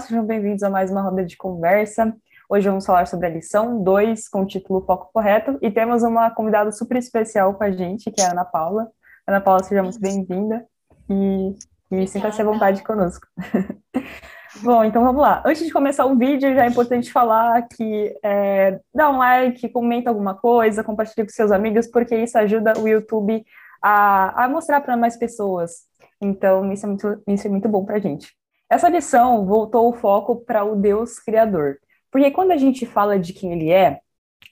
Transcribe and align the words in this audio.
sejam 0.00 0.24
bem-vindos 0.24 0.62
a 0.62 0.70
mais 0.70 0.90
uma 0.90 1.02
roda 1.02 1.24
de 1.24 1.36
conversa. 1.36 2.16
Hoje 2.48 2.66
vamos 2.66 2.86
falar 2.86 3.06
sobre 3.06 3.26
a 3.26 3.30
lição 3.30 3.82
2, 3.82 4.28
com 4.28 4.42
o 4.42 4.46
título 4.46 4.82
Foco 4.84 5.10
Correto, 5.12 5.58
e 5.60 5.70
temos 5.70 6.02
uma 6.02 6.30
convidada 6.30 6.72
super 6.72 6.96
especial 6.96 7.52
com 7.54 7.62
a 7.62 7.70
gente, 7.70 8.10
que 8.10 8.20
é 8.20 8.24
a 8.24 8.30
Ana 8.30 8.44
Paula. 8.44 8.88
Ana 9.26 9.42
Paula, 9.42 9.62
seja 9.62 9.82
muito 9.82 10.00
bem-vinda 10.00 10.66
e, 11.08 11.54
e 11.90 12.06
sinta-se 12.06 12.40
à 12.40 12.44
vontade 12.44 12.82
conosco. 12.82 13.26
Bom, 14.62 14.82
então 14.82 15.04
vamos 15.04 15.20
lá. 15.20 15.42
Antes 15.44 15.66
de 15.66 15.72
começar 15.72 16.06
o 16.06 16.16
vídeo, 16.16 16.54
já 16.54 16.64
é 16.64 16.68
importante 16.68 17.12
falar 17.12 17.68
que 17.68 18.18
é, 18.24 18.80
dá 18.94 19.10
um 19.10 19.18
like, 19.18 19.68
comenta 19.68 20.08
alguma 20.08 20.34
coisa, 20.34 20.82
compartilhe 20.82 21.26
com 21.26 21.32
seus 21.32 21.52
amigos, 21.52 21.86
porque 21.86 22.16
isso 22.16 22.38
ajuda 22.38 22.72
o 22.78 22.88
YouTube 22.88 23.44
a, 23.82 24.44
a 24.44 24.48
mostrar 24.48 24.80
para 24.80 24.96
mais 24.96 25.16
pessoas. 25.18 25.82
Então, 26.20 26.72
isso 26.72 26.86
é 26.86 26.88
muito, 26.88 27.22
isso 27.28 27.46
é 27.46 27.50
muito 27.50 27.68
bom 27.68 27.84
para 27.84 27.96
a 27.96 28.00
gente. 28.00 28.39
Essa 28.70 28.88
lição 28.88 29.44
voltou 29.44 29.88
o 29.88 29.92
foco 29.92 30.36
para 30.36 30.64
o 30.64 30.76
Deus 30.76 31.18
Criador. 31.18 31.78
Porque 32.10 32.30
quando 32.30 32.52
a 32.52 32.56
gente 32.56 32.86
fala 32.86 33.18
de 33.18 33.32
quem 33.32 33.52
ele 33.52 33.70
é, 33.70 34.00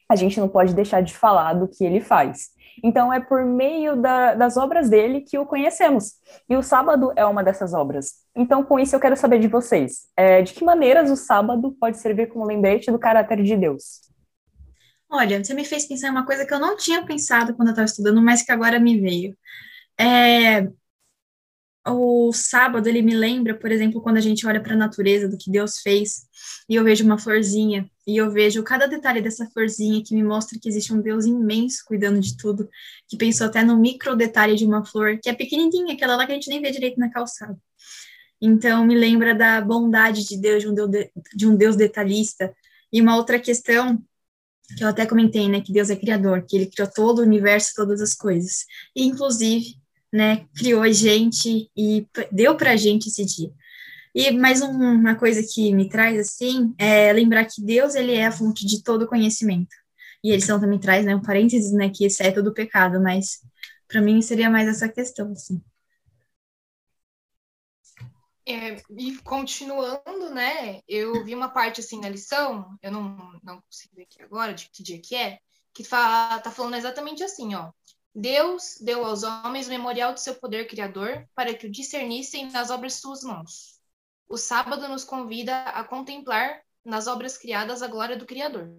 a 0.09 0.17
gente 0.17 0.41
não 0.41 0.49
pode 0.49 0.75
deixar 0.75 1.03
de 1.03 1.15
falar 1.15 1.53
do 1.53 1.69
que 1.69 1.85
ele 1.85 2.01
faz. 2.01 2.49
Então, 2.83 3.12
é 3.12 3.21
por 3.21 3.45
meio 3.45 3.97
da, 3.97 4.35
das 4.35 4.57
obras 4.57 4.89
dele 4.89 5.21
que 5.21 5.39
o 5.39 5.47
conhecemos. 5.47 6.15
E 6.49 6.57
o 6.57 6.62
sábado 6.62 7.12
é 7.17 7.25
uma 7.25 7.43
dessas 7.43 7.75
obras. 7.75 8.12
Então, 8.35 8.62
com 8.62 8.79
isso, 8.79 8.95
eu 8.95 9.01
quero 9.01 9.17
saber 9.17 9.39
de 9.39 9.49
vocês: 9.49 10.09
é, 10.17 10.43
de 10.43 10.53
que 10.53 10.65
maneiras 10.65 11.11
o 11.11 11.17
sábado 11.17 11.77
pode 11.79 11.98
servir 11.98 12.29
como 12.29 12.45
lembrete 12.45 12.91
do 12.91 12.98
caráter 12.98 13.43
de 13.43 13.57
Deus? 13.57 14.09
Olha, 15.11 15.43
você 15.43 15.55
me 15.55 15.65
fez 15.65 15.87
pensar 15.87 16.09
em 16.09 16.11
uma 16.11 16.27
coisa 16.27 16.47
que 16.47 16.53
eu 16.53 16.61
não 16.61 16.77
tinha 16.77 17.05
pensado 17.05 17.55
quando 17.55 17.69
eu 17.69 17.73
estava 17.73 17.87
estudando, 17.87 18.23
mas 18.23 18.43
que 18.43 18.53
agora 18.53 18.79
me 18.79 19.01
veio. 19.01 19.37
É, 19.98 20.69
o 21.91 22.33
sábado, 22.33 22.89
ele 22.89 23.03
me 23.03 23.14
lembra, 23.14 23.55
por 23.55 23.70
exemplo, 23.70 24.00
quando 24.00 24.17
a 24.17 24.20
gente 24.20 24.47
olha 24.47 24.61
para 24.61 24.75
a 24.75 24.77
natureza, 24.77 25.28
do 25.28 25.36
que 25.36 25.50
Deus 25.50 25.78
fez, 25.78 26.27
e 26.69 26.75
eu 26.75 26.84
vejo 26.84 27.05
uma 27.05 27.19
florzinha, 27.19 27.91
e 28.06 28.17
eu 28.17 28.30
vejo 28.30 28.62
cada 28.62 28.86
detalhe 28.86 29.20
dessa 29.20 29.47
florzinha 29.50 30.03
que 30.05 30.14
me 30.14 30.22
mostra 30.22 30.58
que 30.61 30.69
existe 30.69 30.92
um 30.92 31.00
Deus 31.00 31.27
imenso 31.27 31.84
cuidando 31.86 32.20
de 32.20 32.36
tudo, 32.36 32.69
que 33.08 33.17
pensou 33.17 33.47
até 33.47 33.62
no 33.62 33.77
micro 33.77 34.17
detalhe 34.17 34.56
de 34.56 34.64
uma 34.64 34.84
flor, 34.84 35.19
que 35.22 35.28
é 35.28 35.34
pequenininha, 35.34 35.95
aquela 35.95 36.17
lá 36.17 36.27
que 36.27 36.33
a 36.33 36.34
gente 36.34 36.48
nem 36.48 36.61
vê 36.61 36.70
direito 36.70 36.98
na 36.98 37.11
calçada. 37.11 37.58
Então, 38.41 38.86
me 38.86 38.95
lembra 38.95 39.34
da 39.34 39.61
bondade 39.61 40.27
de 40.27 40.36
Deus, 40.36 40.62
de 40.62 40.69
um 40.69 40.75
Deus, 40.75 41.08
de 41.34 41.47
um 41.47 41.56
Deus 41.56 41.77
detalhista. 41.77 42.55
E 42.92 43.00
uma 43.00 43.17
outra 43.17 43.39
questão 43.39 44.02
que 44.77 44.84
eu 44.84 44.89
até 44.89 45.06
comentei, 45.06 45.48
né, 45.48 45.61
que 45.61 45.73
Deus 45.73 45.91
é 45.91 45.97
criador, 45.97 46.45
que 46.47 46.56
ele 46.56 46.67
criou 46.67 46.89
todo 46.95 47.19
o 47.19 47.23
universo, 47.23 47.73
todas 47.75 48.00
as 48.00 48.14
coisas. 48.14 48.64
E, 48.95 49.05
inclusive, 49.05 49.77
né, 50.12 50.47
criou 50.56 50.83
a 50.83 50.92
gente 50.92 51.70
e 51.77 52.06
deu 52.33 52.56
para 52.56 52.73
a 52.73 52.77
gente 52.77 53.09
esse 53.09 53.25
dia. 53.25 53.53
E 54.14 54.31
mais 54.33 54.62
um, 54.62 54.70
uma 54.70 55.14
coisa 55.14 55.42
que 55.42 55.73
me 55.75 55.89
traz, 55.89 56.19
assim, 56.19 56.75
é 56.78 57.12
lembrar 57.12 57.45
que 57.45 57.62
Deus, 57.62 57.95
ele 57.95 58.14
é 58.14 58.27
a 58.27 58.33
fonte 58.33 58.67
de 58.67 58.83
todo 58.83 59.06
conhecimento. 59.06 59.75
E 60.25 60.31
ele 60.31 60.42
então 60.42 60.61
também 60.61 60.79
traz, 60.79 61.05
né, 61.05 61.14
um 61.14 61.23
parênteses, 61.23 61.73
né, 61.73 61.91
que 61.91 62.05
exceto 62.05 62.42
do 62.42 62.53
pecado, 62.53 63.01
mas 63.01 63.39
para 63.86 64.01
mim 64.01 64.20
seria 64.20 64.51
mais 64.51 64.69
essa 64.69 64.89
questão, 64.89 65.31
assim. 65.33 65.62
É, 68.47 68.83
e 68.98 69.19
continuando, 69.19 70.31
né, 70.33 70.81
eu 70.89 71.23
vi 71.23 71.34
uma 71.34 71.51
parte 71.51 71.81
assim 71.81 72.01
na 72.01 72.09
lição, 72.09 72.79
eu 72.83 72.91
não, 72.91 73.39
não 73.42 73.61
consigo 73.61 73.95
ver 73.95 74.05
aqui 74.05 74.23
agora 74.23 74.55
de 74.55 74.70
que 74.70 74.83
dia 74.83 74.98
que 75.01 75.14
é, 75.14 75.39
que 75.75 75.84
fala, 75.84 76.41
tá 76.41 76.51
falando 76.51 76.77
exatamente 76.77 77.23
assim, 77.23 77.55
ó. 77.55 77.70
Deus 78.20 78.78
deu 78.80 79.05
aos 79.05 79.22
homens 79.22 79.69
o 79.69 79.70
memorial 79.70 80.12
do 80.12 80.19
seu 80.19 80.34
poder 80.34 80.66
criador 80.66 81.24
para 81.36 81.55
que 81.55 81.69
o 81.69 81.70
discernissem 81.70 82.50
nas 82.50 82.69
obras 82.69 82.94
de 82.94 82.98
suas 82.98 83.22
mãos. 83.22 83.78
O 84.28 84.36
sábado 84.36 84.88
nos 84.88 85.05
convida 85.05 85.62
a 85.62 85.84
contemplar 85.84 86.61
nas 86.84 87.07
obras 87.07 87.39
criadas 87.39 87.80
a 87.80 87.86
glória 87.86 88.17
do 88.17 88.27
Criador. 88.27 88.77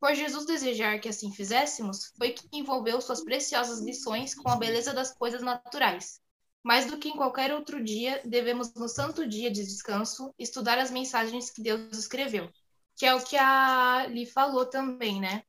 Por 0.00 0.14
Jesus 0.14 0.46
desejar 0.46 0.98
que 0.98 1.10
assim 1.10 1.30
fizéssemos, 1.30 2.10
foi 2.16 2.30
que 2.30 2.48
envolveu 2.50 3.02
suas 3.02 3.22
preciosas 3.22 3.82
lições 3.82 4.34
com 4.34 4.48
a 4.48 4.56
beleza 4.56 4.94
das 4.94 5.12
coisas 5.12 5.42
naturais, 5.42 6.18
mais 6.62 6.86
do 6.86 6.96
que 6.96 7.10
em 7.10 7.16
qualquer 7.16 7.52
outro 7.52 7.84
dia, 7.84 8.22
devemos, 8.24 8.72
no 8.72 8.88
santo 8.88 9.28
dia 9.28 9.50
de 9.50 9.62
descanso, 9.62 10.34
estudar 10.38 10.78
as 10.78 10.90
mensagens 10.90 11.50
que 11.50 11.62
Deus 11.62 11.98
escreveu, 11.98 12.50
que 12.96 13.04
é 13.04 13.14
o 13.14 13.22
que 13.22 13.36
a 13.36 14.06
Li 14.06 14.24
falou 14.24 14.64
também, 14.64 15.20
né? 15.20 15.42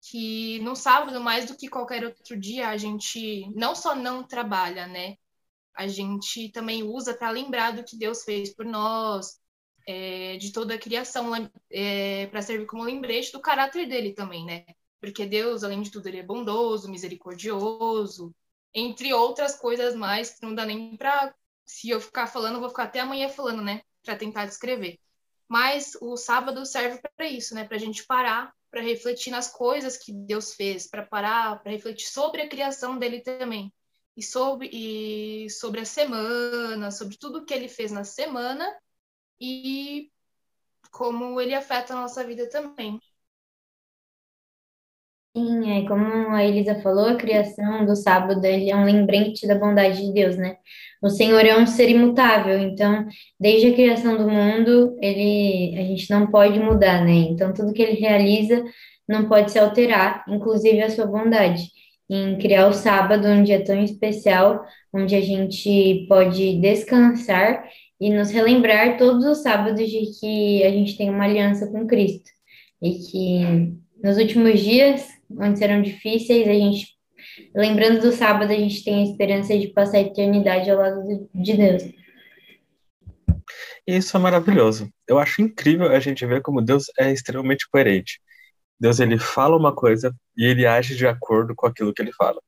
Que 0.00 0.58
no 0.60 0.76
sábado, 0.76 1.20
mais 1.20 1.46
do 1.46 1.56
que 1.56 1.68
qualquer 1.68 2.04
outro 2.04 2.38
dia, 2.38 2.68
a 2.68 2.76
gente 2.76 3.50
não 3.54 3.74
só 3.74 3.94
não 3.94 4.22
trabalha, 4.26 4.86
né? 4.86 5.16
A 5.74 5.86
gente 5.88 6.50
também 6.50 6.82
usa 6.82 7.14
para 7.14 7.30
lembrar 7.30 7.72
do 7.72 7.84
que 7.84 7.96
Deus 7.96 8.22
fez 8.24 8.54
por 8.54 8.64
nós, 8.64 9.40
é, 9.86 10.36
de 10.36 10.52
toda 10.52 10.74
a 10.74 10.78
criação, 10.78 11.32
é, 11.70 12.26
para 12.28 12.42
servir 12.42 12.66
como 12.66 12.84
lembrete 12.84 13.32
do 13.32 13.40
caráter 13.40 13.86
dele 13.88 14.12
também, 14.12 14.44
né? 14.44 14.64
Porque 15.00 15.26
Deus, 15.26 15.64
além 15.64 15.82
de 15.82 15.90
tudo, 15.90 16.08
ele 16.08 16.18
é 16.18 16.22
bondoso, 16.22 16.90
misericordioso, 16.90 18.34
entre 18.74 19.12
outras 19.12 19.56
coisas 19.56 19.94
mais 19.94 20.30
que 20.30 20.42
não 20.42 20.54
dá 20.54 20.64
nem 20.66 20.96
para 20.96 21.34
se 21.64 21.90
eu 21.90 22.00
ficar 22.00 22.26
falando, 22.26 22.60
vou 22.60 22.70
ficar 22.70 22.84
até 22.84 23.00
amanhã 23.00 23.28
falando, 23.28 23.62
né, 23.62 23.82
para 24.02 24.16
tentar 24.16 24.46
descrever. 24.46 24.98
Mas 25.46 25.92
o 26.00 26.16
sábado 26.16 26.64
serve 26.66 27.00
para 27.16 27.28
isso, 27.28 27.54
né, 27.54 27.64
para 27.64 27.76
a 27.76 27.80
gente 27.80 28.06
parar, 28.06 28.52
para 28.70 28.82
refletir 28.82 29.30
nas 29.30 29.50
coisas 29.50 29.96
que 29.96 30.12
Deus 30.12 30.54
fez, 30.54 30.86
para 30.86 31.06
parar, 31.06 31.62
para 31.62 31.72
refletir 31.72 32.08
sobre 32.08 32.42
a 32.42 32.48
criação 32.48 32.98
dele 32.98 33.20
também. 33.20 33.72
E 34.16 34.22
sobre, 34.22 34.68
e 34.72 35.48
sobre 35.48 35.80
a 35.80 35.84
semana, 35.84 36.90
sobre 36.90 37.16
tudo 37.16 37.44
que 37.44 37.54
ele 37.54 37.68
fez 37.68 37.92
na 37.92 38.02
semana 38.02 38.76
e 39.40 40.10
como 40.90 41.40
ele 41.40 41.54
afeta 41.54 41.92
a 41.92 42.00
nossa 42.00 42.24
vida 42.24 42.48
também. 42.48 43.00
Sim, 45.36 45.70
é 45.70 45.86
como 45.86 46.30
a 46.34 46.44
Elisa 46.44 46.74
falou, 46.80 47.06
a 47.06 47.16
criação 47.16 47.86
do 47.86 47.94
sábado 47.94 48.44
ele 48.44 48.70
é 48.70 48.76
um 48.76 48.84
lembrete 48.84 49.46
da 49.46 49.54
bondade 49.54 50.04
de 50.04 50.12
Deus, 50.12 50.36
né? 50.36 50.56
O 51.00 51.08
Senhor 51.08 51.44
é 51.44 51.56
um 51.56 51.66
ser 51.66 51.88
imutável, 51.90 52.58
então, 52.58 53.06
desde 53.38 53.68
a 53.68 53.74
criação 53.74 54.16
do 54.16 54.28
mundo, 54.28 54.96
ele, 55.00 55.78
a 55.78 55.82
gente 55.84 56.10
não 56.10 56.26
pode 56.26 56.58
mudar, 56.58 57.04
né? 57.04 57.12
Então, 57.12 57.52
tudo 57.52 57.72
que 57.72 57.82
ele 57.82 58.00
realiza 58.00 58.64
não 59.08 59.28
pode 59.28 59.52
se 59.52 59.58
alterar, 59.58 60.24
inclusive 60.28 60.80
a 60.82 60.90
sua 60.90 61.06
bondade. 61.06 61.68
Em 62.10 62.36
criar 62.38 62.66
o 62.66 62.72
sábado, 62.72 63.28
um 63.28 63.44
dia 63.44 63.62
tão 63.64 63.80
especial, 63.82 64.64
onde 64.92 65.14
a 65.14 65.20
gente 65.20 66.06
pode 66.08 66.58
descansar 66.60 67.64
e 68.00 68.10
nos 68.10 68.30
relembrar 68.30 68.96
todos 68.96 69.24
os 69.24 69.38
sábados 69.38 69.88
de 69.88 70.00
que 70.18 70.64
a 70.64 70.70
gente 70.70 70.96
tem 70.96 71.10
uma 71.10 71.24
aliança 71.24 71.66
com 71.70 71.86
Cristo. 71.86 72.30
E 72.82 72.90
que 72.92 73.74
nos 74.02 74.16
últimos 74.16 74.60
dias 74.60 75.17
onde 75.30 75.58
serão 75.58 75.82
difíceis, 75.82 76.48
a 76.48 76.52
gente, 76.52 76.86
lembrando 77.54 78.00
do 78.00 78.12
sábado, 78.12 78.50
a 78.50 78.56
gente 78.56 78.84
tem 78.84 79.00
a 79.00 79.04
esperança 79.04 79.58
de 79.58 79.68
passar 79.68 79.98
a 79.98 80.02
eternidade 80.02 80.70
ao 80.70 80.78
lado 80.78 81.28
de 81.34 81.56
Deus. 81.56 81.82
Isso 83.86 84.16
é 84.16 84.20
maravilhoso. 84.20 84.92
Eu 85.06 85.18
acho 85.18 85.40
incrível 85.40 85.90
a 85.90 86.00
gente 86.00 86.24
ver 86.26 86.42
como 86.42 86.60
Deus 86.60 86.86
é 86.98 87.10
extremamente 87.10 87.68
coerente. 87.70 88.20
Deus 88.78 89.00
ele 89.00 89.18
fala 89.18 89.56
uma 89.56 89.74
coisa 89.74 90.14
e 90.36 90.44
ele 90.44 90.66
age 90.66 90.94
de 90.94 91.06
acordo 91.06 91.54
com 91.54 91.66
aquilo 91.66 91.92
que 91.92 92.02
ele 92.02 92.12
fala. 92.12 92.40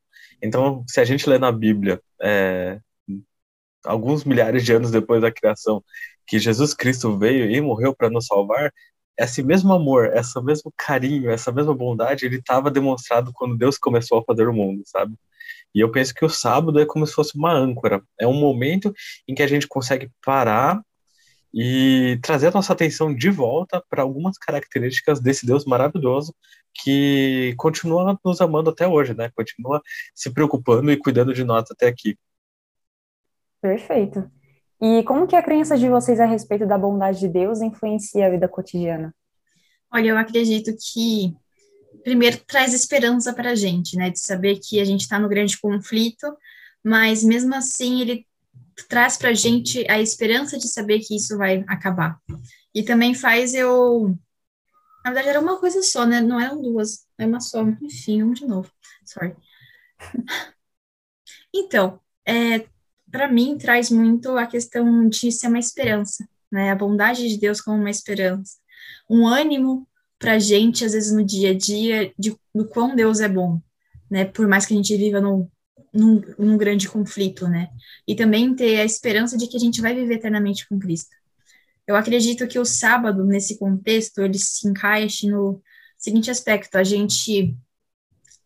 Então, 0.43 0.85
se 0.87 1.01
a 1.01 1.05
gente 1.05 1.29
lê 1.29 1.39
na 1.39 1.51
Bíblia, 1.51 2.01
é, 2.23 2.79
alguns 3.85 4.25
milhares 4.25 4.65
de 4.65 4.73
anos 4.73 4.91
depois 4.91 5.21
da 5.21 5.33
criação, 5.33 5.83
que 6.27 6.39
Jesus 6.39 6.75
Cristo 6.75 7.19
veio 7.19 7.51
e 7.51 7.61
morreu 7.61 7.95
para 7.95 8.11
nos 8.11 8.27
salvar, 8.27 8.73
esse 9.21 9.43
mesmo 9.43 9.73
amor, 9.73 10.17
esse 10.17 10.41
mesmo 10.43 10.73
carinho, 10.77 11.31
essa 11.31 11.53
mesma 11.53 11.75
bondade, 11.75 12.25
ele 12.25 12.37
estava 12.37 12.71
demonstrado 12.71 13.33
quando 13.35 13.57
Deus 13.57 13.77
começou 13.79 14.19
a 14.19 14.25
fazer 14.25 14.49
o 14.49 14.53
mundo, 14.53 14.83
sabe? 14.87 15.15
E 15.75 15.81
eu 15.81 15.91
penso 15.91 16.15
que 16.15 16.25
o 16.25 16.29
sábado 16.29 16.81
é 16.81 16.87
como 16.87 17.07
se 17.07 17.13
fosse 17.13 17.37
uma 17.37 17.53
âncora, 17.53 18.03
é 18.19 18.27
um 18.27 18.35
momento 18.35 18.93
em 19.29 19.35
que 19.35 19.43
a 19.43 19.47
gente 19.47 19.69
consegue 19.69 20.11
parar 20.25 20.81
e 21.53 22.19
trazer 22.23 22.49
a 22.49 22.53
nossa 22.53 22.73
atenção 22.73 23.15
de 23.15 23.29
volta 23.29 23.83
para 23.91 24.03
algumas 24.03 24.39
características 24.39 25.21
desse 25.21 25.45
Deus 25.45 25.65
maravilhoso 25.65 26.35
que 26.73 27.55
continua 27.57 28.19
nos 28.25 28.41
amando 28.41 28.71
até 28.71 28.87
hoje, 28.87 29.15
né? 29.15 29.31
Continua 29.35 29.83
se 30.15 30.33
preocupando 30.33 30.91
e 30.91 30.97
cuidando 30.97 31.35
de 31.35 31.45
nós 31.45 31.69
até 31.71 31.89
aqui. 31.89 32.17
Perfeito. 33.61 34.31
E 34.81 35.03
como 35.03 35.27
que 35.27 35.37
a 35.37 35.43
crença 35.43 35.77
de 35.77 35.89
vocês 35.89 36.19
a 36.21 36.25
respeito 36.25 36.67
da 36.67 36.79
bondade 36.79 37.21
de 37.21 37.29
Deus 37.29 37.61
influencia 37.61 38.27
a 38.27 38.31
vida 38.31 38.49
cotidiana? 38.49 39.15
Olha, 39.93 40.09
eu 40.09 40.19
acredito 40.19 40.75
que 40.77 41.35
primeiro 42.03 42.39
traz 42.47 42.73
esperança 42.73 43.33
para 43.33 43.51
a 43.51 43.55
gente, 43.55 43.97
né, 43.97 44.11
de 44.11 44.21
saber 44.21 44.59
que 44.59 44.81
a 44.81 44.85
gente 44.85 45.03
está 45.03 45.19
no 45.19 45.29
grande 45.29 45.59
conflito, 45.59 46.27
mas 46.83 47.23
mesmo 47.23 47.55
assim 47.55 48.01
ele 48.01 48.27
traz 48.89 49.17
para 49.17 49.31
a 49.31 49.35
gente 49.35 49.85
a 49.91 50.01
esperança 50.01 50.57
de 50.59 50.69
saber 50.69 51.01
que 51.01 51.15
isso 51.15 51.37
vai 51.37 51.65
acabar. 51.69 52.19
E 52.75 52.83
também 52.83 53.15
faz 53.15 53.53
eu, 53.53 54.17
na 55.05 55.13
verdade 55.13 55.29
era 55.29 55.41
uma 55.41 55.59
coisa 55.59 55.83
só, 55.83 56.07
né, 56.07 56.21
não 56.21 56.41
eram 56.41 56.63
duas, 56.63 57.07
é 57.19 57.27
uma 57.27 57.41
só, 57.41 57.63
enfim, 57.83 58.23
um 58.23 58.33
de 58.33 58.47
novo, 58.47 58.71
sorry. 59.05 59.35
Então, 61.53 62.01
é, 62.25 62.65
para 63.11 63.29
mim, 63.29 63.59
traz 63.59 63.91
muito 63.91 64.37
a 64.37 64.47
questão 64.47 65.09
de 65.09 65.33
ser 65.33 65.49
uma 65.49 65.59
esperança, 65.59 66.29
né? 66.51 66.71
A 66.71 66.77
bondade 66.77 67.29
de 67.29 67.39
Deus 67.39 67.61
como 67.61 67.77
uma 67.77 67.91
esperança, 67.91 68.57
um 69.09 69.27
ânimo 69.27 69.87
para 70.19 70.35
a 70.35 70.39
gente, 70.39 70.85
às 70.85 70.93
vezes 70.93 71.13
no 71.13 71.25
dia 71.25 71.51
a 71.51 71.55
dia, 71.55 72.13
de, 72.19 72.37
do 72.55 72.67
quão 72.67 72.95
Deus 72.95 73.21
é 73.21 73.29
bom, 73.29 73.61
né? 74.11 74.25
Por 74.25 74.47
mais 74.47 74.67
que 74.67 74.75
a 74.75 74.77
gente 74.77 74.97
viva 74.97 75.21
num, 75.21 75.49
num, 75.93 76.21
num 76.39 76.57
grande 76.59 76.89
conflito, 76.89 77.49
né? 77.49 77.71
E 78.07 78.15
também 78.15 78.55
ter 78.55 78.81
a 78.81 78.85
esperança 78.85 79.37
de 79.37 79.47
que 79.47 79.57
a 79.57 79.61
gente 79.61 79.81
vai 79.81 79.95
viver 79.95 80.15
eternamente 80.15 80.69
com 80.69 80.79
Cristo. 80.79 81.11
Eu 81.87 81.97
acredito 81.97 82.47
que 82.47 82.59
o 82.59 82.65
sábado, 82.65 83.25
nesse 83.25 83.59
contexto, 83.59 84.21
ele 84.21 84.39
se 84.39 84.69
encaixe 84.69 85.29
no 85.29 85.61
seguinte 85.99 86.31
aspecto: 86.31 86.77
a 86.77 86.85
gente 86.85 87.57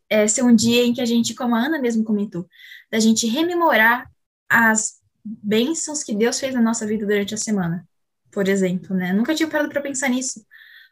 é, 0.09 0.27
ser 0.27 0.43
um 0.43 0.55
dia 0.55 0.85
em 0.85 0.95
que 0.95 1.01
a 1.01 1.05
gente, 1.05 1.35
como 1.35 1.55
a 1.55 1.59
Ana 1.59 1.81
mesmo 1.81 2.05
comentou, 2.05 2.47
da 2.91 2.99
gente 2.99 3.27
rememorar 3.27 4.11
as 4.49 5.01
bênçãos 5.25 6.03
que 6.03 6.15
Deus 6.15 6.39
fez 6.39 6.55
na 6.55 6.61
nossa 6.61 6.87
vida 6.87 7.05
durante 7.07 7.35
a 7.35 7.39
semana, 7.39 7.87
por 8.35 8.49
exemplo, 8.49 8.97
né? 8.97 9.13
Nunca 9.13 9.35
tinha 9.35 9.49
parado 9.49 9.71
para 9.71 9.81
pensar 9.81 10.09
nisso, 10.09 10.45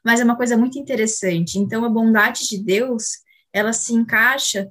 mas 0.05 0.21
é 0.21 0.25
uma 0.25 0.37
coisa 0.37 0.57
muito 0.57 0.79
interessante. 0.79 1.59
Então, 1.59 1.85
a 1.85 1.89
bondade 1.89 2.49
de 2.49 2.63
Deus, 2.63 3.19
ela 3.53 3.73
se 3.73 3.93
encaixa 3.93 4.71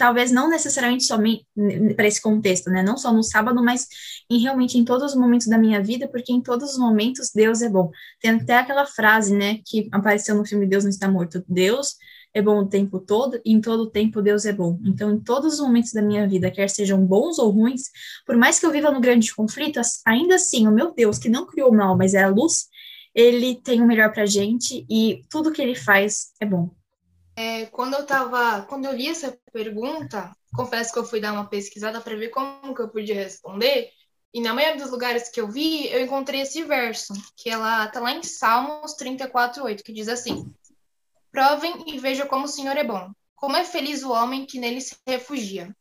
talvez 0.00 0.32
não 0.32 0.48
necessariamente 0.48 1.04
somente 1.04 1.46
para 1.94 2.06
esse 2.06 2.22
contexto, 2.22 2.70
né? 2.70 2.82
Não 2.82 2.96
só 2.96 3.12
no 3.12 3.22
sábado, 3.22 3.62
mas 3.62 3.86
em 4.30 4.38
realmente 4.38 4.78
em 4.78 4.84
todos 4.84 5.12
os 5.12 5.14
momentos 5.14 5.46
da 5.46 5.58
minha 5.58 5.82
vida, 5.82 6.08
porque 6.08 6.32
em 6.32 6.40
todos 6.40 6.72
os 6.72 6.78
momentos 6.78 7.30
Deus 7.34 7.60
é 7.60 7.68
bom. 7.68 7.90
Tem 8.18 8.30
até 8.30 8.56
aquela 8.56 8.86
frase, 8.86 9.36
né, 9.36 9.58
que 9.66 9.90
apareceu 9.92 10.34
no 10.34 10.46
filme 10.46 10.66
Deus 10.66 10.84
não 10.84 10.90
está 10.90 11.06
morto. 11.06 11.44
Deus 11.46 11.96
é 12.32 12.40
bom 12.40 12.60
o 12.60 12.68
tempo 12.68 13.00
todo 13.00 13.40
e 13.44 13.52
em 13.52 13.60
todo 13.60 13.84
o 13.84 13.90
tempo 13.90 14.22
Deus 14.22 14.44
é 14.44 14.52
bom. 14.52 14.78
Então, 14.84 15.12
em 15.12 15.20
todos 15.20 15.54
os 15.54 15.60
momentos 15.60 15.92
da 15.92 16.02
minha 16.02 16.28
vida, 16.28 16.50
quer 16.50 16.68
sejam 16.68 17.04
bons 17.04 17.38
ou 17.38 17.50
ruins, 17.50 17.90
por 18.24 18.36
mais 18.36 18.58
que 18.58 18.66
eu 18.66 18.70
viva 18.70 18.90
no 18.90 19.00
grande 19.00 19.34
conflito, 19.34 19.80
ainda 20.06 20.36
assim, 20.36 20.66
o 20.68 20.72
meu 20.72 20.92
Deus, 20.92 21.18
que 21.18 21.28
não 21.28 21.46
criou 21.46 21.70
o 21.70 21.76
mal, 21.76 21.96
mas 21.96 22.14
é 22.14 22.22
a 22.22 22.28
luz, 22.28 22.68
ele 23.14 23.56
tem 23.56 23.82
o 23.82 23.86
melhor 23.86 24.12
pra 24.12 24.26
gente 24.26 24.86
e 24.88 25.22
tudo 25.28 25.52
que 25.52 25.60
ele 25.60 25.74
faz 25.74 26.32
é 26.40 26.46
bom. 26.46 26.70
É, 27.36 27.66
quando 27.66 27.94
eu 27.94 28.04
tava, 28.04 28.62
quando 28.62 28.84
eu 28.84 28.92
li 28.92 29.08
essa 29.08 29.36
pergunta, 29.52 30.30
confesso 30.54 30.92
que 30.92 30.98
eu 30.98 31.04
fui 31.04 31.20
dar 31.20 31.32
uma 31.32 31.46
pesquisada 31.46 32.00
para 32.00 32.16
ver 32.16 32.28
como 32.28 32.74
que 32.74 32.82
eu 32.82 32.88
podia 32.88 33.14
responder. 33.14 33.90
E 34.32 34.40
na 34.40 34.54
maioria 34.54 34.80
dos 34.80 34.92
lugares 34.92 35.28
que 35.28 35.40
eu 35.40 35.48
vi, 35.48 35.88
eu 35.88 36.00
encontrei 36.00 36.42
esse 36.42 36.62
verso, 36.62 37.12
que 37.36 37.50
ela 37.50 37.88
tá 37.88 37.98
lá 37.98 38.12
em 38.12 38.22
Salmos 38.22 38.94
34:8, 38.94 39.82
que 39.82 39.92
diz 39.92 40.08
assim: 40.08 40.52
Provem 41.30 41.84
e 41.86 41.98
vejam 41.98 42.26
como 42.26 42.44
o 42.44 42.48
Senhor 42.48 42.76
é 42.76 42.84
bom. 42.84 43.10
Como 43.34 43.56
é 43.56 43.64
feliz 43.64 44.02
o 44.02 44.12
homem 44.12 44.44
que 44.44 44.58
nele 44.58 44.80
se 44.80 44.96
refugia. 45.06 45.74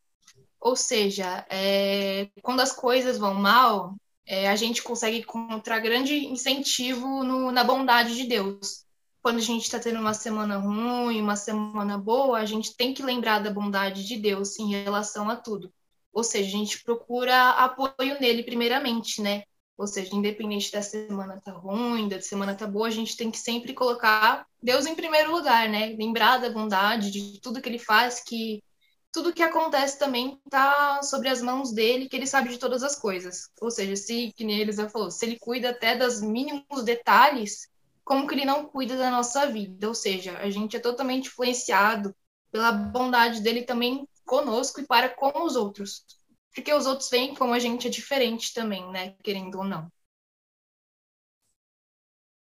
Ou 0.60 0.75
seja, 0.75 1.46
é, 1.50 2.30
quando 2.42 2.60
as 2.62 2.72
coisas 2.72 3.18
vão 3.18 3.34
mal, 3.34 3.96
é, 4.25 4.50
a 4.50 4.56
gente 4.56 4.84
consegue 4.84 5.19
encontrar 5.19 5.80
grande 5.80 6.25
incentivo 6.25 7.24
no, 7.24 7.51
na 7.51 7.63
bondade 7.63 8.16
de 8.16 8.25
Deus 8.25 8.86
quando 9.22 9.38
a 9.38 9.42
gente 9.42 9.63
está 9.63 9.80
tendo 9.80 10.00
uma 10.00 10.13
semana 10.13 10.57
ruim, 10.57 11.22
uma 11.22 11.36
semana 11.36 11.98
boa, 11.98 12.40
a 12.40 12.45
gente 12.45 12.75
tem 12.75 12.94
que 12.94 13.04
lembrar 13.04 13.40
da 13.40 13.52
bondade 13.52 14.07
de 14.07 14.18
Deus 14.18 14.57
em 14.57 14.72
relação 14.72 15.30
a 15.30 15.36
tudo. 15.36 15.72
Ou 16.13 16.24
seja, 16.24 16.48
a 16.48 16.52
gente 16.52 16.84
procura 16.84 17.52
apoio 17.52 18.19
nele 18.19 18.44
primeiramente, 18.44 19.22
né? 19.22 19.44
Ou 19.80 19.88
seja, 19.88 20.14
independente 20.14 20.74
da 20.74 20.81
semana 20.81 21.40
tá 21.40 21.54
ruim, 21.54 22.10
da 22.10 22.20
semana 22.20 22.54
tá 22.54 22.68
boa, 22.68 22.88
a 22.88 22.92
gente 22.92 23.16
tem 23.16 23.31
que 23.31 23.38
sempre 23.40 23.74
colocar 23.74 24.46
Deus 24.62 24.86
em 24.86 24.94
primeiro 24.94 25.31
lugar, 25.31 25.70
né? 25.70 25.96
Lembrar 25.98 26.38
da 26.38 26.50
bondade, 26.50 27.10
de 27.10 27.40
tudo 27.40 27.62
que 27.62 27.70
ele 27.70 27.80
faz, 27.80 28.20
que 28.20 28.62
tudo 29.10 29.31
que 29.31 29.42
acontece 29.42 29.98
também 29.98 30.38
tá 30.50 31.02
sobre 31.02 31.30
as 31.30 31.42
mãos 31.42 31.72
dele, 31.72 32.10
que 32.10 32.18
ele 32.18 32.28
sabe 32.28 32.50
de 32.50 32.58
todas 32.58 32.84
as 32.84 32.98
coisas. 32.98 33.50
Ou 33.62 33.72
seja, 33.72 33.96
se, 33.96 34.34
que 34.36 34.44
nem 34.44 34.70
já 34.70 34.90
falou, 34.90 35.10
se 35.10 35.26
ele 35.26 35.40
cuida 35.40 35.70
até 35.70 35.96
dos 35.96 36.22
mínimos 36.22 36.84
detalhes, 36.84 37.70
como 38.04 38.28
que 38.28 38.36
ele 38.36 38.44
não 38.44 38.66
cuida 38.66 38.98
da 38.98 39.10
nossa 39.10 39.46
vida, 39.48 39.88
ou 39.88 39.96
seja, 39.96 40.38
a 40.40 40.50
gente 40.50 40.76
é 40.76 40.80
totalmente 40.80 41.28
influenciado 41.28 42.14
pela 42.52 42.74
bondade 42.74 43.40
dele 43.40 43.62
também 43.62 44.06
conosco 44.26 44.81
e 44.81 44.86
para 44.86 45.08
com 45.08 45.46
os 45.46 45.56
outros. 45.56 46.19
Porque 46.54 46.74
os 46.74 46.86
outros 46.86 47.10
veem 47.10 47.34
como 47.36 47.54
a 47.54 47.60
gente 47.60 47.88
é 47.88 47.90
diferente 47.90 48.54
também, 48.54 48.90
né? 48.92 49.13
Querendo 49.24 49.60
ou 49.60 49.63
não. 49.63 49.90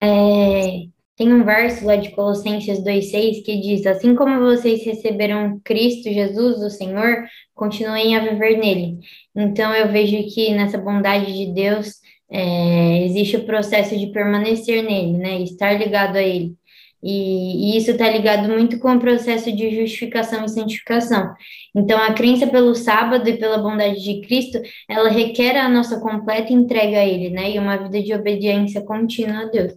É, 0.02 0.88
tem 1.16 1.32
um 1.32 1.46
verso 1.46 1.86
lá 1.86 1.96
de 1.96 2.12
Colossenses 2.12 2.80
2,6 2.80 3.44
que 3.46 3.62
diz: 3.62 3.86
Assim 3.86 4.16
como 4.16 4.40
vocês 4.40 4.84
receberam 4.86 5.60
Cristo 5.64 6.12
Jesus, 6.12 6.62
o 6.62 6.70
Senhor, 6.70 7.26
continuem 7.54 8.16
a 8.18 8.20
viver 8.20 8.58
nele. 8.58 9.00
Então 9.36 9.74
eu 9.74 9.92
vejo 9.92 10.18
que 10.34 10.54
nessa 10.54 10.78
bondade 10.78 11.32
de 11.32 11.54
Deus 11.54 12.02
é, 12.30 13.06
existe 13.06 13.38
o 13.38 13.46
processo 13.46 13.98
de 13.98 14.08
permanecer 14.08 14.84
nele, 14.84 15.18
né? 15.18 15.40
Estar 15.42 15.74
ligado 15.74 16.18
a 16.18 16.22
ele. 16.22 16.56
E, 17.04 17.74
e 17.74 17.78
isso 17.78 17.92
está 17.92 18.10
ligado 18.10 18.48
muito 18.48 18.80
com 18.80 18.96
o 18.96 19.00
processo 19.00 19.52
de 19.52 19.76
justificação 19.82 20.46
e 20.46 20.50
santificação. 20.50 21.36
Então, 21.76 22.02
a 22.02 22.14
crença 22.14 22.48
pelo 22.48 22.74
sábado 22.74 23.28
e 23.28 23.38
pela 23.38 23.58
bondade 23.58 24.02
de 24.02 24.22
Cristo, 24.22 24.62
ela 24.88 25.10
requer 25.10 25.58
a 25.58 25.68
nossa 25.68 26.00
completa 26.00 26.54
entrega 26.54 27.00
a 27.00 27.06
Ele, 27.06 27.30
né? 27.30 27.52
E 27.52 27.60
uma 27.60 27.76
vida 27.78 28.02
de 28.02 28.14
obediência 28.14 28.82
contínua 28.82 29.42
a 29.42 29.46
Deus. 29.46 29.74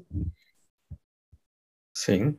Sim. 1.93 2.37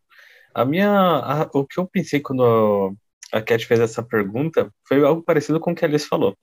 A 0.53 0.63
minha, 0.63 0.89
a, 0.89 1.49
o 1.53 1.65
que 1.65 1.79
eu 1.79 1.87
pensei 1.87 2.21
quando 2.21 2.95
a 3.33 3.41
Cat 3.41 3.65
fez 3.65 3.79
essa 3.79 4.01
pergunta 4.01 4.71
foi 4.87 5.03
algo 5.03 5.21
parecido 5.21 5.59
com 5.59 5.71
o 5.71 5.75
que 5.75 5.83
a 5.83 5.87
Alice 5.87 6.07
falou 6.07 6.35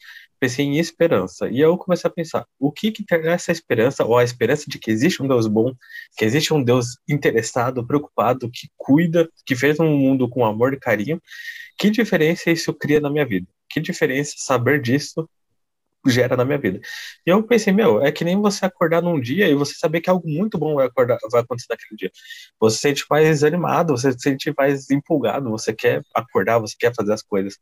pensei 0.44 0.66
em 0.66 0.78
esperança. 0.78 1.48
E 1.48 1.58
eu 1.60 1.76
comecei 1.78 2.08
a 2.08 2.12
pensar, 2.12 2.46
o 2.58 2.70
que 2.70 2.92
que 2.92 3.02
tem 3.04 3.26
essa 3.28 3.50
esperança, 3.50 4.04
ou 4.04 4.18
a 4.18 4.24
esperança 4.24 4.68
de 4.68 4.78
que 4.78 4.90
existe 4.90 5.22
um 5.22 5.28
Deus 5.28 5.46
bom, 5.46 5.72
que 6.18 6.24
existe 6.24 6.52
um 6.52 6.62
Deus 6.62 6.98
interessado, 7.08 7.86
preocupado, 7.86 8.50
que 8.50 8.68
cuida, 8.76 9.28
que 9.46 9.56
fez 9.56 9.80
um 9.80 9.96
mundo 9.96 10.28
com 10.28 10.44
amor 10.44 10.74
e 10.74 10.78
carinho, 10.78 11.20
que 11.78 11.90
diferença 11.90 12.50
isso 12.50 12.74
cria 12.74 13.00
na 13.00 13.08
minha 13.10 13.24
vida? 13.24 13.46
Que 13.70 13.80
diferença 13.80 14.34
saber 14.36 14.82
disso 14.82 15.28
gera 16.06 16.36
na 16.36 16.44
minha 16.44 16.58
vida? 16.58 16.78
E 17.26 17.30
eu 17.30 17.42
pensei, 17.42 17.72
meu, 17.72 18.04
é 18.04 18.12
que 18.12 18.24
nem 18.24 18.40
você 18.40 18.66
acordar 18.66 19.00
num 19.02 19.18
dia 19.18 19.48
e 19.48 19.54
você 19.54 19.74
saber 19.74 20.02
que 20.02 20.10
algo 20.10 20.28
muito 20.28 20.58
bom 20.58 20.74
vai, 20.74 20.86
acordar, 20.86 21.18
vai 21.32 21.40
acontecer 21.40 21.68
naquele 21.70 21.96
dia. 21.96 22.10
Você 22.60 22.76
se 22.76 22.82
sente 22.82 23.06
mais 23.08 23.42
animado, 23.42 23.96
você 23.96 24.12
se 24.12 24.18
sente 24.20 24.52
mais 24.56 24.90
empolgado, 24.90 25.50
você 25.50 25.72
quer 25.72 26.02
acordar, 26.14 26.58
você 26.58 26.76
quer 26.78 26.94
fazer 26.94 27.14
as 27.14 27.22
coisas. 27.22 27.58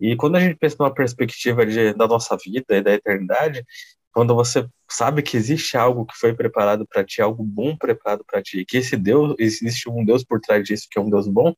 E 0.00 0.16
quando 0.16 0.36
a 0.36 0.40
gente 0.40 0.56
pensa 0.56 0.76
numa 0.78 0.94
perspectiva 0.94 1.66
de, 1.66 1.92
da 1.94 2.06
nossa 2.06 2.36
vida 2.36 2.76
e 2.76 2.82
da 2.82 2.94
eternidade, 2.94 3.64
quando 4.12 4.34
você 4.34 4.66
sabe 4.90 5.22
que 5.22 5.36
existe 5.36 5.76
algo 5.76 6.06
que 6.06 6.16
foi 6.16 6.34
preparado 6.34 6.86
para 6.86 7.04
ti, 7.04 7.20
algo 7.20 7.44
bom 7.44 7.76
preparado 7.76 8.24
para 8.24 8.42
ti, 8.42 8.64
que 8.64 8.78
esse 8.78 8.96
Deus, 8.96 9.34
existe 9.38 9.88
um 9.88 10.04
Deus 10.04 10.24
por 10.24 10.40
trás 10.40 10.64
disso 10.64 10.88
que 10.90 10.98
é 10.98 11.02
um 11.02 11.10
Deus 11.10 11.28
bom, 11.28 11.54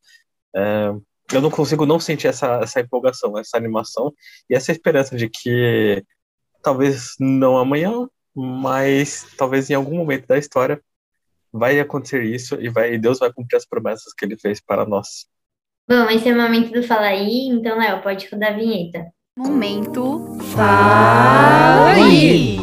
é, 0.54 0.92
eu 1.32 1.40
não 1.40 1.50
consigo 1.50 1.86
não 1.86 2.00
sentir 2.00 2.26
essa, 2.26 2.60
essa 2.62 2.80
empolgação, 2.80 3.38
essa 3.38 3.56
animação 3.56 4.12
e 4.48 4.54
essa 4.54 4.72
esperança 4.72 5.16
de 5.16 5.28
que 5.28 6.04
talvez 6.62 7.14
não 7.18 7.56
amanhã, 7.56 8.08
mas 8.34 9.26
talvez 9.36 9.70
em 9.70 9.74
algum 9.74 9.96
momento 9.96 10.26
da 10.26 10.38
história 10.38 10.82
vai 11.52 11.80
acontecer 11.80 12.22
isso 12.24 12.60
e 12.60 12.68
vai 12.68 12.96
Deus 12.98 13.18
vai 13.18 13.32
cumprir 13.32 13.56
as 13.56 13.66
promessas 13.66 14.12
que 14.12 14.24
ele 14.24 14.36
fez 14.36 14.60
para 14.60 14.84
nós. 14.84 15.26
Bom, 15.88 16.08
esse 16.10 16.28
é 16.28 16.32
o 16.32 16.36
momento 16.40 16.72
do 16.72 16.82
Fala 16.82 17.06
aí, 17.06 17.48
então, 17.48 17.78
Léo, 17.78 18.02
pode 18.02 18.28
rodar 18.30 18.52
a 18.52 18.56
vinheta. 18.56 19.06
Momento 19.36 20.38
Fala 20.54 21.92
aí! 21.92 22.58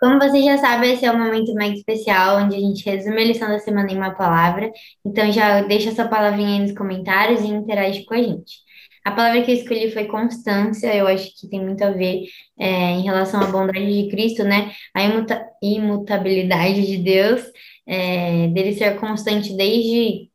Como 0.00 0.18
você 0.18 0.42
já 0.42 0.58
sabe, 0.58 0.92
esse 0.92 1.06
é 1.06 1.10
o 1.10 1.18
momento 1.18 1.54
mais 1.54 1.78
especial, 1.78 2.38
onde 2.38 2.56
a 2.56 2.60
gente 2.60 2.84
resume 2.84 3.22
a 3.22 3.24
lição 3.24 3.48
da 3.48 3.58
semana 3.58 3.90
em 3.90 3.96
uma 3.96 4.14
palavra. 4.14 4.70
Então, 5.04 5.32
já 5.32 5.62
deixa 5.62 5.94
sua 5.94 6.06
palavrinha 6.06 6.50
aí 6.50 6.60
nos 6.60 6.72
comentários 6.76 7.40
e 7.40 7.46
interage 7.46 8.04
com 8.04 8.14
a 8.14 8.18
gente. 8.22 8.64
A 9.04 9.10
palavra 9.12 9.42
que 9.42 9.50
eu 9.50 9.54
escolhi 9.56 9.90
foi 9.92 10.06
constância, 10.06 10.94
eu 10.94 11.06
acho 11.06 11.30
que 11.38 11.48
tem 11.48 11.62
muito 11.62 11.82
a 11.84 11.90
ver 11.90 12.24
é, 12.58 12.66
em 12.92 13.02
relação 13.02 13.40
à 13.40 13.46
bondade 13.46 13.86
de 13.86 14.10
Cristo, 14.10 14.44
né? 14.44 14.72
A 14.94 15.02
imuta 15.04 15.46
imutabilidade 15.62 16.86
de 16.86 16.98
Deus, 16.98 17.42
é, 17.86 18.48
dele 18.48 18.74
ser 18.74 18.98
constante 18.98 19.54
desde 19.56 20.30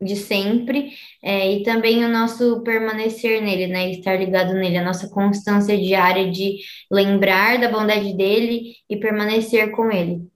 de 0.00 0.16
sempre, 0.16 0.94
é, 1.22 1.52
e 1.52 1.62
também 1.62 2.04
o 2.04 2.08
nosso 2.08 2.62
permanecer 2.62 3.42
nele, 3.42 3.66
né, 3.66 3.90
estar 3.90 4.16
ligado 4.16 4.54
nele, 4.54 4.78
a 4.78 4.84
nossa 4.84 5.08
constância 5.08 5.76
diária 5.76 6.30
de 6.30 6.58
lembrar 6.90 7.60
da 7.60 7.70
bondade 7.70 8.16
dele 8.16 8.76
e 8.88 8.96
permanecer 8.96 9.70
com 9.72 9.90
ele. 9.90 10.26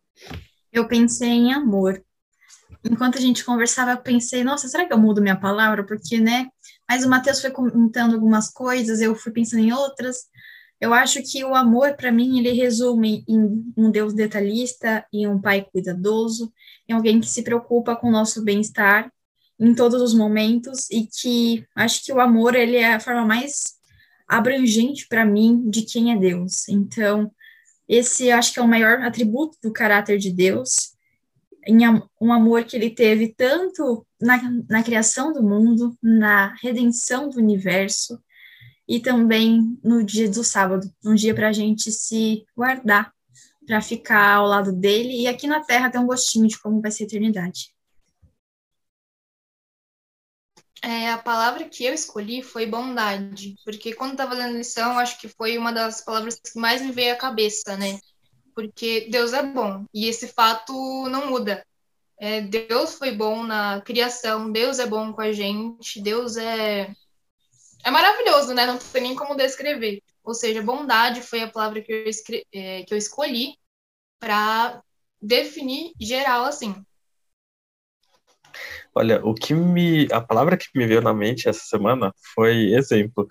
Eu 0.70 0.86
pensei 0.86 1.30
em 1.30 1.52
amor. 1.54 2.02
Enquanto 2.84 3.16
a 3.16 3.20
gente 3.20 3.44
conversava, 3.44 3.92
eu 3.92 4.02
pensei, 4.02 4.44
nossa, 4.44 4.68
será 4.68 4.86
que 4.86 4.92
eu 4.92 4.98
mudo 4.98 5.22
minha 5.22 5.36
palavra? 5.40 5.84
Porque, 5.86 6.18
né, 6.20 6.46
mas 6.86 7.02
o 7.02 7.08
Mateus 7.08 7.40
foi 7.40 7.50
comentando 7.50 8.14
algumas 8.14 8.50
coisas, 8.50 9.00
eu 9.00 9.14
fui 9.14 9.32
pensando 9.32 9.64
em 9.64 9.72
outras. 9.72 10.26
Eu 10.78 10.92
acho 10.92 11.22
que 11.22 11.42
o 11.42 11.54
amor, 11.54 11.96
para 11.96 12.12
mim, 12.12 12.38
ele 12.38 12.52
resume 12.52 13.24
em 13.26 13.72
um 13.74 13.90
Deus 13.90 14.12
detalhista, 14.12 15.06
em 15.10 15.26
um 15.26 15.40
pai 15.40 15.66
cuidadoso, 15.72 16.52
em 16.86 16.92
alguém 16.92 17.20
que 17.20 17.28
se 17.28 17.42
preocupa 17.42 17.96
com 17.96 18.08
o 18.08 18.12
nosso 18.12 18.44
bem-estar 18.44 19.10
em 19.58 19.74
todos 19.74 20.00
os 20.02 20.14
momentos 20.14 20.90
e 20.90 21.06
que 21.06 21.64
acho 21.76 22.04
que 22.04 22.12
o 22.12 22.20
amor 22.20 22.54
ele 22.54 22.76
é 22.76 22.94
a 22.94 23.00
forma 23.00 23.24
mais 23.24 23.74
abrangente 24.26 25.06
para 25.08 25.24
mim 25.24 25.68
de 25.70 25.82
quem 25.82 26.12
é 26.12 26.16
Deus. 26.16 26.68
Então, 26.68 27.30
Esse 27.88 28.30
acho 28.30 28.52
que 28.52 28.58
é 28.58 28.62
o 28.62 28.68
maior 28.68 29.02
atributo 29.02 29.58
do 29.62 29.72
caráter 29.72 30.18
de 30.18 30.30
Deus, 30.30 30.94
um 32.20 32.32
amor 32.32 32.64
que 32.64 32.76
ele 32.76 32.90
teve 32.90 33.34
tanto 33.34 34.06
na, 34.20 34.40
na 34.68 34.82
criação 34.82 35.32
do 35.32 35.42
mundo, 35.42 35.96
na 36.02 36.54
redenção 36.62 37.28
do 37.28 37.38
universo, 37.38 38.18
e 38.86 39.00
também 39.00 39.78
no 39.82 40.04
dia 40.04 40.28
do 40.30 40.44
sábado, 40.44 40.90
um 41.04 41.14
dia 41.14 41.34
para 41.34 41.48
a 41.48 41.52
gente 41.52 41.90
se 41.90 42.44
guardar, 42.54 43.12
para 43.66 43.80
ficar 43.80 44.34
ao 44.34 44.46
lado 44.46 44.72
dele, 44.72 45.22
e 45.22 45.26
aqui 45.26 45.46
na 45.46 45.60
Terra 45.60 45.90
ter 45.90 45.98
um 45.98 46.06
gostinho 46.06 46.46
de 46.46 46.60
como 46.60 46.82
vai 46.82 46.90
ser 46.90 47.04
a 47.04 47.06
eternidade. 47.06 47.73
É, 50.84 51.10
a 51.10 51.16
palavra 51.16 51.66
que 51.66 51.82
eu 51.82 51.94
escolhi 51.94 52.42
foi 52.42 52.66
bondade, 52.66 53.56
porque 53.64 53.94
quando 53.94 54.12
estava 54.12 54.34
lendo 54.34 54.58
lição, 54.58 54.98
acho 54.98 55.18
que 55.18 55.28
foi 55.28 55.56
uma 55.56 55.72
das 55.72 56.02
palavras 56.02 56.38
que 56.38 56.58
mais 56.58 56.82
me 56.82 56.92
veio 56.92 57.14
à 57.14 57.16
cabeça, 57.16 57.74
né? 57.74 57.98
Porque 58.54 59.08
Deus 59.10 59.32
é 59.32 59.42
bom, 59.42 59.86
e 59.94 60.06
esse 60.06 60.28
fato 60.28 60.74
não 61.08 61.28
muda. 61.28 61.64
É, 62.18 62.42
Deus 62.42 62.96
foi 62.96 63.12
bom 63.12 63.44
na 63.44 63.80
criação, 63.80 64.52
Deus 64.52 64.78
é 64.78 64.86
bom 64.86 65.10
com 65.14 65.22
a 65.22 65.32
gente, 65.32 66.02
Deus 66.02 66.36
é. 66.36 66.92
É 67.82 67.90
maravilhoso, 67.90 68.52
né? 68.52 68.66
Não 68.66 68.76
tem 68.76 69.02
nem 69.02 69.16
como 69.16 69.34
descrever. 69.34 70.02
Ou 70.22 70.34
seja, 70.34 70.62
bondade 70.62 71.22
foi 71.22 71.42
a 71.42 71.50
palavra 71.50 71.80
que 71.80 71.92
eu, 71.92 72.06
escre... 72.06 72.46
é, 72.52 72.82
que 72.82 72.92
eu 72.92 72.98
escolhi 72.98 73.56
para 74.20 74.82
definir 75.20 75.92
geral 75.98 76.44
assim. 76.44 76.74
Olha, 78.94 79.24
o 79.24 79.34
que 79.34 79.54
me. 79.54 80.08
A 80.12 80.20
palavra 80.20 80.56
que 80.56 80.68
me 80.74 80.86
veio 80.86 81.00
na 81.00 81.12
mente 81.12 81.48
essa 81.48 81.64
semana 81.64 82.12
foi 82.34 82.72
exemplo. 82.74 83.26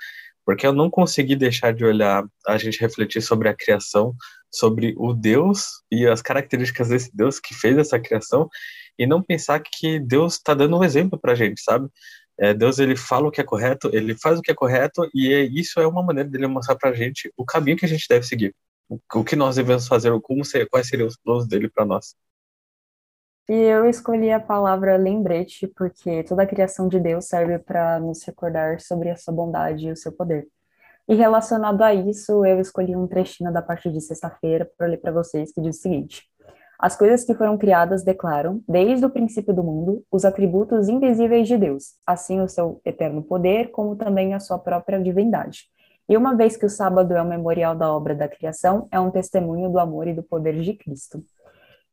Porque 0.45 0.67
eu 0.67 0.73
não 0.73 0.89
consegui 0.89 1.35
deixar 1.37 1.73
de 1.73 1.85
olhar, 1.85 2.25
a 2.45 2.57
gente 2.57 2.81
refletir 2.81 3.21
sobre 3.21 3.47
a 3.47 3.53
criação, 3.55 4.13
sobre 4.51 4.93
o 4.97 5.13
Deus 5.13 5.81
e 5.89 6.05
as 6.05 6.21
características 6.21 6.89
desse 6.89 7.09
Deus 7.15 7.39
que 7.39 7.53
fez 7.53 7.77
essa 7.77 7.99
criação, 7.99 8.49
e 8.99 9.07
não 9.07 9.23
pensar 9.23 9.61
que 9.61 9.99
Deus 9.99 10.33
está 10.33 10.53
dando 10.53 10.77
um 10.77 10.83
exemplo 10.83 11.17
para 11.19 11.31
a 11.31 11.35
gente, 11.35 11.61
sabe? 11.61 11.89
É, 12.39 12.53
Deus 12.53 12.79
ele 12.79 12.95
fala 12.95 13.27
o 13.27 13.31
que 13.31 13.41
é 13.41 13.43
correto, 13.43 13.89
ele 13.93 14.15
faz 14.15 14.39
o 14.39 14.41
que 14.41 14.51
é 14.51 14.55
correto, 14.55 15.09
e 15.13 15.31
é, 15.33 15.43
isso 15.43 15.79
é 15.79 15.87
uma 15.87 16.03
maneira 16.03 16.29
dele 16.29 16.47
mostrar 16.47 16.75
para 16.75 16.89
a 16.89 16.93
gente 16.93 17.31
o 17.37 17.45
caminho 17.45 17.77
que 17.77 17.85
a 17.85 17.89
gente 17.89 18.05
deve 18.09 18.25
seguir, 18.25 18.55
o, 18.89 18.99
o 19.15 19.23
que 19.23 19.35
nós 19.35 19.55
devemos 19.55 19.87
fazer, 19.87 20.11
como 20.21 20.43
ser, 20.43 20.67
quais 20.69 20.87
seriam 20.87 21.07
os 21.07 21.17
planos 21.17 21.47
dele 21.47 21.69
para 21.69 21.85
nós. 21.85 22.15
E 23.49 23.53
eu 23.53 23.89
escolhi 23.89 24.31
a 24.31 24.39
palavra 24.39 24.95
lembrete 24.95 25.67
porque 25.67 26.23
toda 26.23 26.43
a 26.43 26.47
criação 26.47 26.87
de 26.87 26.97
Deus 26.97 27.25
serve 27.25 27.59
para 27.59 27.99
nos 27.99 28.23
recordar 28.23 28.79
sobre 28.79 29.09
a 29.09 29.17
sua 29.17 29.33
bondade 29.33 29.87
e 29.87 29.91
o 29.91 29.97
seu 29.97 30.13
poder. 30.13 30.47
E 31.09 31.13
relacionado 31.13 31.81
a 31.81 31.93
isso, 31.93 32.45
eu 32.45 32.61
escolhi 32.61 32.95
um 32.95 33.05
trechinho 33.05 33.51
da 33.51 33.61
parte 33.61 33.91
de 33.91 33.99
sexta-feira 33.99 34.69
para 34.77 34.87
ler 34.87 34.97
para 34.97 35.11
vocês 35.11 35.51
que 35.51 35.59
diz 35.59 35.77
o 35.77 35.81
seguinte: 35.81 36.23
As 36.79 36.95
coisas 36.95 37.25
que 37.25 37.33
foram 37.33 37.57
criadas 37.57 38.01
declaram, 38.01 38.61
desde 38.65 39.05
o 39.05 39.09
princípio 39.09 39.53
do 39.53 39.61
mundo, 39.61 40.05
os 40.09 40.23
atributos 40.23 40.87
invisíveis 40.87 41.45
de 41.45 41.57
Deus, 41.57 41.95
assim 42.07 42.39
o 42.39 42.47
seu 42.47 42.79
eterno 42.85 43.21
poder, 43.21 43.71
como 43.71 43.97
também 43.97 44.33
a 44.33 44.39
sua 44.39 44.57
própria 44.57 45.03
divindade. 45.03 45.65
E 46.07 46.15
uma 46.15 46.33
vez 46.33 46.55
que 46.55 46.65
o 46.65 46.69
sábado 46.69 47.13
é 47.13 47.21
um 47.21 47.27
memorial 47.27 47.75
da 47.75 47.91
obra 47.93 48.15
da 48.15 48.29
criação, 48.29 48.87
é 48.89 48.97
um 48.97 49.11
testemunho 49.11 49.69
do 49.69 49.79
amor 49.79 50.07
e 50.07 50.13
do 50.13 50.23
poder 50.23 50.61
de 50.61 50.73
Cristo. 50.73 51.21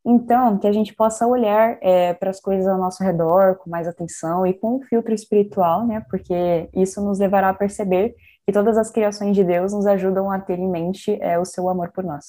Então, 0.04 0.58
que 0.58 0.66
a 0.66 0.72
gente 0.72 0.94
possa 0.94 1.26
olhar 1.26 1.76
é, 1.82 2.14
para 2.14 2.30
as 2.30 2.40
coisas 2.40 2.66
ao 2.66 2.78
nosso 2.78 3.02
redor 3.02 3.56
com 3.56 3.68
mais 3.68 3.86
atenção 3.86 4.46
e 4.46 4.54
com 4.54 4.76
um 4.76 4.82
filtro 4.82 5.12
espiritual, 5.12 5.86
né? 5.86 6.02
Porque 6.08 6.70
isso 6.74 7.04
nos 7.04 7.18
levará 7.18 7.50
a 7.50 7.54
perceber 7.54 8.14
que 8.46 8.52
todas 8.52 8.78
as 8.78 8.90
criações 8.90 9.36
de 9.36 9.44
Deus 9.44 9.72
nos 9.72 9.86
ajudam 9.86 10.30
a 10.30 10.38
ter 10.38 10.58
em 10.58 10.68
mente 10.68 11.18
é, 11.20 11.38
o 11.38 11.44
seu 11.44 11.68
amor 11.68 11.92
por 11.92 12.02
nós. 12.02 12.24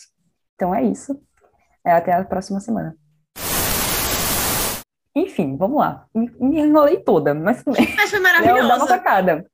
Então 0.56 0.76
é 0.76 0.84
isso. 0.84 1.18
É, 1.86 1.94
até 1.94 2.14
a 2.14 2.24
próxima 2.24 2.60
semana. 2.60 2.96
Enfim, 5.16 5.58
vamos 5.58 5.78
lá. 5.78 6.06
Me, 6.14 6.32
me 6.40 6.62
enrolei 6.62 6.98
toda, 6.98 7.34
mas 7.34 7.64
Mas 7.66 8.10
foi 8.12 8.20
maravilhosa. 8.22 8.68
Dá 8.68 8.76
uma 8.76 8.88
sacada. 8.88 9.46